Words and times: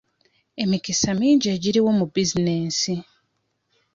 Emikisa 0.63 1.09
mingi 1.19 1.45
egiriwo 1.55 1.89
mu 1.99 2.05
bizinensi. 2.13 2.93